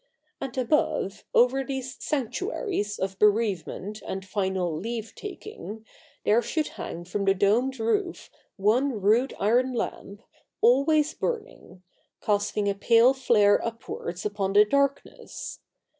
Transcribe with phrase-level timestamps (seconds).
[0.39, 5.85] And above, over these sanctuaries of bereavement and final leave taking,
[6.23, 10.23] there should hang from the domed roof one rude iron lamp,
[10.59, 11.83] always burning—
[12.19, 15.59] casting a pale flare upwards upon the darkness.